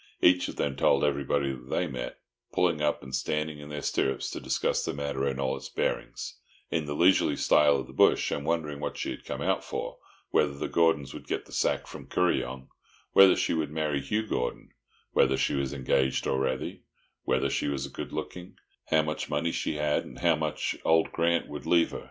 Each 0.19 0.47
of 0.47 0.55
them 0.55 0.75
told 0.75 1.03
everybody 1.03 1.51
that 1.51 1.69
they 1.69 1.85
met, 1.85 2.17
pulling 2.51 2.81
up 2.81 3.03
and 3.03 3.13
standing 3.13 3.59
in 3.59 3.69
their 3.69 3.83
stirrups 3.83 4.31
to 4.31 4.39
discuss 4.39 4.83
the 4.83 4.95
matter 4.95 5.27
in 5.27 5.39
all 5.39 5.55
its 5.55 5.69
bearings, 5.69 6.39
in 6.71 6.85
the 6.85 6.95
leisurely 6.95 7.35
style 7.35 7.77
of 7.77 7.85
the 7.85 7.93
bush; 7.93 8.31
and 8.31 8.43
wondering 8.43 8.79
what 8.79 8.97
she 8.97 9.11
had 9.11 9.23
come 9.23 9.43
out 9.43 9.63
for, 9.63 9.99
whether 10.31 10.53
the 10.55 10.67
Gordons 10.67 11.13
would 11.13 11.27
get 11.27 11.45
the 11.45 11.51
sack 11.51 11.85
from 11.85 12.07
Kuryong, 12.07 12.69
whether 13.13 13.35
she 13.35 13.53
would 13.53 13.69
marry 13.69 14.01
Hugh 14.01 14.25
Gordon, 14.25 14.69
whether 15.11 15.37
she 15.37 15.53
was 15.53 15.71
engaged 15.71 16.25
already, 16.25 16.81
whether 17.25 17.51
she 17.51 17.67
was 17.67 17.87
good 17.89 18.11
looking, 18.11 18.55
how 18.87 19.03
much 19.03 19.29
money 19.29 19.51
she 19.51 19.75
had, 19.75 20.03
and 20.03 20.17
how 20.17 20.35
much 20.35 20.75
old 20.83 21.11
Grant 21.11 21.47
would 21.47 21.67
leave 21.67 21.91
her. 21.91 21.99